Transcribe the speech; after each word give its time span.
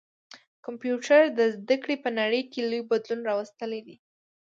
کمپيوټر 0.65 1.21
د 1.37 1.39
زده 1.55 1.75
کړي 1.83 1.95
په 2.03 2.09
نړۍ 2.19 2.41
کي 2.51 2.59
لوی 2.69 2.81
بدلون 2.89 3.21
راوستلی 3.29 3.81
دی. 3.87 3.95